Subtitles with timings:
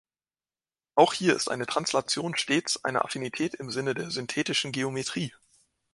[0.95, 5.31] Auch hier ist eine Translation stets eine Affinität im Sinne der synthetischen Geometrie.